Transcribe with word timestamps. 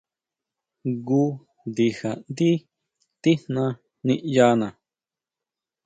Jngu 0.91 1.23
ndija 1.69 2.11
ndí 2.29 2.49
tijna 3.21 3.65
niʼyana. 4.05 4.67